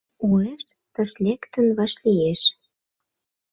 Уэш 0.29 0.63
тыш 0.93 1.11
лектын 1.25 1.67
вашлиеш. 1.77 2.41